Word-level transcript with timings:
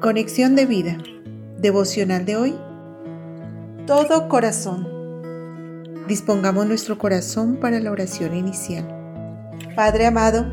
Conexión 0.00 0.56
de 0.56 0.64
vida. 0.64 0.96
Devocional 1.58 2.24
de 2.24 2.34
hoy. 2.34 2.58
Todo 3.86 4.30
corazón. 4.30 4.88
Dispongamos 6.08 6.64
nuestro 6.64 6.96
corazón 6.96 7.56
para 7.60 7.80
la 7.80 7.90
oración 7.90 8.34
inicial. 8.34 8.88
Padre 9.76 10.06
amado, 10.06 10.46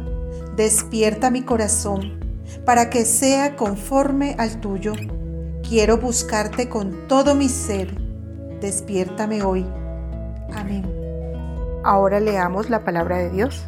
despierta 0.57 1.31
mi 1.31 1.43
corazón 1.43 2.19
para 2.65 2.89
que 2.89 3.05
sea 3.05 3.55
conforme 3.55 4.35
al 4.37 4.59
tuyo. 4.59 4.91
Quiero 5.65 5.97
buscarte 5.97 6.67
con 6.67 7.07
todo 7.07 7.33
mi 7.33 7.47
ser. 7.47 7.95
Despiértame 8.59 9.43
hoy. 9.43 9.65
Amén. 10.53 10.83
Ahora 11.85 12.19
leamos 12.19 12.69
la 12.69 12.83
palabra 12.83 13.19
de 13.19 13.29
Dios. 13.29 13.63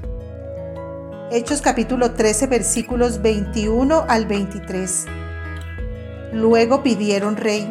Hechos 1.31 1.61
capítulo 1.61 2.11
13 2.11 2.47
versículos 2.47 3.21
21 3.21 4.03
al 4.09 4.25
23. 4.25 5.05
Luego 6.31 6.83
pidieron 6.83 7.37
rey, 7.37 7.67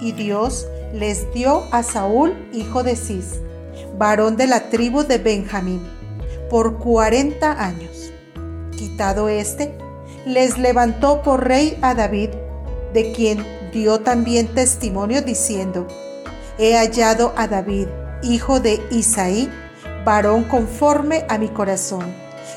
y 0.00 0.12
Dios 0.12 0.66
les 0.92 1.32
dio 1.34 1.64
a 1.70 1.82
Saúl, 1.82 2.34
hijo 2.52 2.82
de 2.82 2.96
Cis, 2.96 3.40
varón 3.98 4.36
de 4.36 4.46
la 4.46 4.70
tribu 4.70 5.02
de 5.02 5.18
Benjamín, 5.18 5.82
por 6.48 6.78
cuarenta 6.78 7.64
años. 7.64 8.12
Quitado 8.76 9.28
éste, 9.28 9.76
les 10.24 10.58
levantó 10.58 11.22
por 11.22 11.46
rey 11.46 11.78
a 11.82 11.94
David, 11.94 12.30
de 12.94 13.12
quien 13.12 13.44
dio 13.72 14.00
también 14.00 14.46
testimonio 14.48 15.22
diciendo, 15.22 15.86
He 16.58 16.76
hallado 16.76 17.34
a 17.36 17.46
David, 17.46 17.88
hijo 18.22 18.60
de 18.60 18.80
Isaí, 18.90 19.50
varón 20.04 20.44
conforme 20.44 21.24
a 21.28 21.38
mi 21.38 21.48
corazón, 21.48 22.04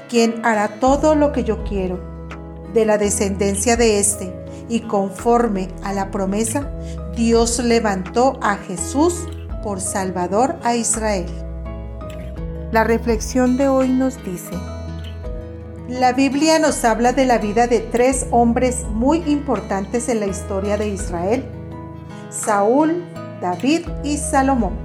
quien 0.10 0.46
hará 0.46 0.80
todo 0.80 1.16
lo 1.16 1.32
que 1.32 1.44
yo 1.44 1.64
quiero. 1.64 2.10
De 2.74 2.86
la 2.86 2.98
descendencia 2.98 3.76
de 3.76 4.00
éste, 4.00 4.34
y 4.72 4.80
conforme 4.80 5.68
a 5.84 5.92
la 5.92 6.12
promesa, 6.12 6.72
Dios 7.14 7.60
levantó 7.60 8.40
a 8.42 8.56
Jesús 8.56 9.28
por 9.62 9.82
Salvador 9.82 10.56
a 10.64 10.76
Israel. 10.78 11.26
La 12.72 12.86
reflexión 12.86 13.58
de 13.58 13.68
hoy 13.68 13.90
nos 13.90 14.24
dice, 14.24 14.58
la 15.90 16.14
Biblia 16.14 16.58
nos 16.58 16.86
habla 16.86 17.12
de 17.12 17.26
la 17.26 17.38
vida 17.38 17.68
de 17.68 17.80
tres 17.82 18.28
hombres 18.32 18.86
muy 18.94 19.18
importantes 19.30 20.08
en 20.08 20.22
la 20.22 20.28
historia 20.28 20.78
de 20.78 20.88
Israel, 20.88 21.44
Saúl, 22.30 23.04
David 23.42 23.82
y 24.06 24.16
Salomón. 24.16 24.78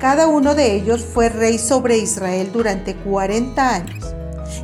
Cada 0.00 0.26
uno 0.26 0.54
de 0.54 0.74
ellos 0.74 1.04
fue 1.04 1.28
rey 1.28 1.58
sobre 1.58 1.98
Israel 1.98 2.50
durante 2.50 2.96
40 2.96 3.74
años. 3.74 4.14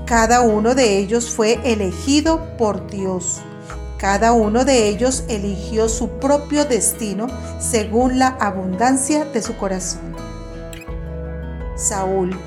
Cada 0.06 0.40
uno 0.40 0.74
de 0.74 0.96
ellos 0.96 1.28
fue 1.28 1.60
elegido 1.64 2.56
por 2.56 2.86
Dios 2.90 3.42
cada 3.98 4.32
uno 4.32 4.64
de 4.64 4.88
ellos 4.88 5.24
eligió 5.28 5.88
su 5.88 6.08
propio 6.20 6.64
destino 6.64 7.26
según 7.58 8.18
la 8.18 8.28
abundancia 8.40 9.24
de 9.24 9.42
su 9.42 9.56
corazón. 9.56 10.14
Saúl, 11.76 12.38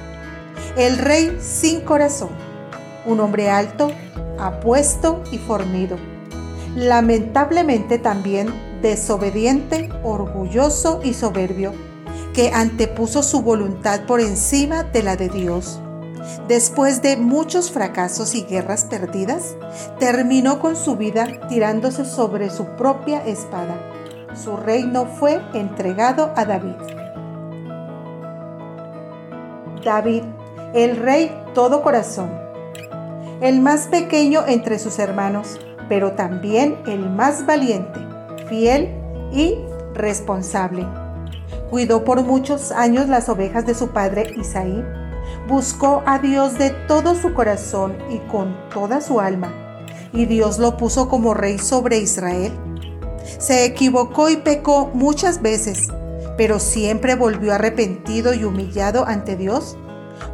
el 0.78 0.98
rey 0.98 1.38
sin 1.42 1.82
corazón, 1.82 2.30
un 3.06 3.20
hombre 3.20 3.50
alto, 3.50 3.92
apuesto 4.40 5.22
y 5.32 5.38
fornido. 5.38 5.98
Lamentablemente 6.76 8.00
también 8.00 8.54
desobediente, 8.82 9.90
orgulloso 10.04 11.02
y 11.04 11.14
soberbio, 11.14 11.74
que 12.34 12.52
antepuso 12.52 13.24
su 13.24 13.42
voluntad 13.42 14.06
por 14.06 14.22
encima 14.22 14.84
de 14.84 15.04
la 15.04 15.18
de 15.18 15.28
Dios 15.28 15.82
Después 16.48 17.02
de 17.02 17.18
muchos 17.18 17.72
fracasos 17.72 18.36
y 18.36 18.44
guerras 18.44 18.86
perdidas, 18.86 19.56
terminó 20.00 20.60
con 20.60 20.76
su 20.76 20.96
vida 20.96 21.28
tirándose 21.50 22.06
sobre 22.06 22.50
su 22.50 22.66
propia 22.76 23.26
espada. 23.26 23.76
Su 24.36 24.58
reino 24.58 25.06
fue 25.06 25.42
entregado 25.54 26.32
a 26.36 26.46
David. 26.46 26.76
David, 29.84 30.24
el 30.74 30.98
rey 30.98 31.36
todo 31.54 31.82
corazón, 31.82 32.30
el 33.42 33.62
más 33.62 33.88
pequeño 33.88 34.46
entre 34.48 34.78
sus 34.78 35.00
hermanos, 35.00 35.60
pero 35.90 36.12
también 36.12 36.78
el 36.86 37.10
más 37.10 37.46
valiente, 37.46 38.00
fiel 38.48 38.90
y 39.34 39.58
responsable. 39.94 40.86
Cuidó 41.70 42.04
por 42.04 42.22
muchos 42.24 42.72
años 42.72 43.10
las 43.10 43.28
ovejas 43.28 43.66
de 43.66 43.74
su 43.74 43.90
padre 43.90 44.32
Isaí 44.38 44.84
buscó 45.48 46.04
a 46.06 46.20
Dios 46.20 46.58
de 46.58 46.70
todo 46.70 47.16
su 47.16 47.34
corazón 47.34 47.98
y 48.10 48.20
con 48.30 48.56
toda 48.70 49.02
su 49.02 49.20
alma, 49.20 49.54
y 50.14 50.26
Dios 50.26 50.60
lo 50.60 50.78
puso 50.78 51.10
como 51.10 51.34
rey 51.34 51.58
sobre 51.58 52.00
Israel. 52.00 52.52
Se 53.38 53.66
equivocó 53.66 54.30
y 54.30 54.38
pecó 54.38 54.90
muchas 54.94 55.42
veces, 55.42 55.88
pero 56.38 56.60
siempre 56.60 57.16
volvió 57.16 57.54
arrepentido 57.54 58.34
y 58.34 58.44
humillado 58.44 59.06
ante 59.06 59.36
Dios. 59.36 59.78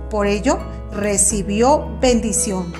Por 0.09 0.27
ello, 0.27 0.59
recibió 0.91 1.87
bendición, 1.99 2.73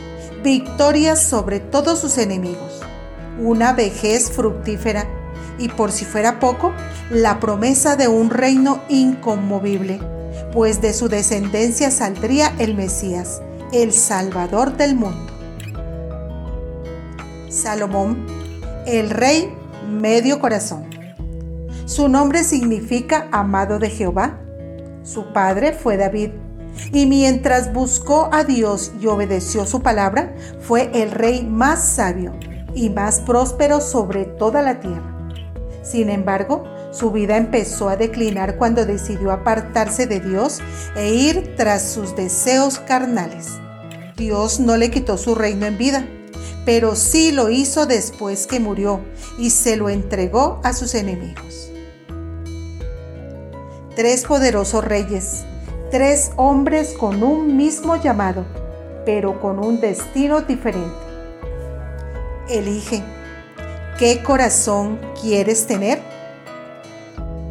victorias 0.43 1.21
sobre 1.21 1.59
todos 1.59 1.99
sus 1.99 2.17
enemigos, 2.17 2.81
una 3.39 3.73
vejez 3.73 4.31
fructífera 4.31 5.07
y 5.59 5.69
por 5.69 5.91
si 5.91 6.05
fuera 6.05 6.39
poco, 6.39 6.71
la 7.09 7.39
promesa 7.39 7.95
de 7.95 8.07
un 8.07 8.29
reino 8.29 8.79
inconmovible 8.89 9.99
pues 10.57 10.81
de 10.81 10.91
su 10.91 11.07
descendencia 11.07 11.91
saldría 11.91 12.51
el 12.57 12.73
Mesías, 12.73 13.43
el 13.71 13.93
Salvador 13.93 14.75
del 14.75 14.95
mundo. 14.95 15.31
Salomón, 17.47 18.25
el 18.87 19.11
rey 19.11 19.53
medio 19.87 20.39
corazón. 20.39 20.89
Su 21.85 22.09
nombre 22.09 22.43
significa 22.43 23.27
amado 23.31 23.77
de 23.77 23.91
Jehová. 23.91 24.39
Su 25.03 25.31
padre 25.31 25.73
fue 25.73 25.95
David, 25.95 26.31
y 26.91 27.05
mientras 27.05 27.71
buscó 27.71 28.27
a 28.31 28.43
Dios 28.43 28.93
y 28.99 29.05
obedeció 29.05 29.67
su 29.67 29.83
palabra, 29.83 30.33
fue 30.61 30.89
el 30.91 31.11
rey 31.11 31.45
más 31.45 31.83
sabio 31.83 32.33
y 32.73 32.89
más 32.89 33.19
próspero 33.19 33.79
sobre 33.79 34.25
toda 34.25 34.63
la 34.63 34.79
tierra. 34.79 35.29
Sin 35.83 36.09
embargo, 36.09 36.63
su 36.97 37.11
vida 37.11 37.37
empezó 37.37 37.89
a 37.89 37.95
declinar 37.95 38.57
cuando 38.57 38.85
decidió 38.85 39.31
apartarse 39.31 40.07
de 40.07 40.19
Dios 40.19 40.61
e 40.95 41.13
ir 41.13 41.55
tras 41.55 41.91
sus 41.91 42.15
deseos 42.15 42.79
carnales. 42.79 43.59
Dios 44.15 44.59
no 44.59 44.77
le 44.77 44.89
quitó 44.89 45.17
su 45.17 45.35
reino 45.35 45.67
en 45.67 45.77
vida, 45.77 46.07
pero 46.65 46.95
sí 46.95 47.31
lo 47.31 47.49
hizo 47.49 47.85
después 47.85 48.47
que 48.47 48.59
murió 48.59 49.01
y 49.37 49.51
se 49.51 49.77
lo 49.77 49.89
entregó 49.89 50.59
a 50.63 50.73
sus 50.73 50.95
enemigos. 50.95 51.69
Tres 53.95 54.23
poderosos 54.23 54.83
reyes, 54.83 55.45
tres 55.91 56.31
hombres 56.35 56.93
con 56.99 57.21
un 57.21 57.57
mismo 57.57 57.95
llamado, 57.95 58.43
pero 59.05 59.39
con 59.39 59.63
un 59.63 59.79
destino 59.79 60.41
diferente. 60.41 60.89
Elige 62.49 63.03
¿Qué 63.99 64.21
corazón 64.23 64.99
quieres 65.19 65.65
tener? 65.67 66.16